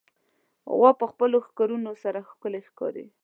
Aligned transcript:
غوا 0.75 0.91
د 0.99 1.01
خپلو 1.11 1.37
ښکرونو 1.47 1.91
سره 2.03 2.19
ښکلي 2.31 2.61
ښکاري. 2.69 3.05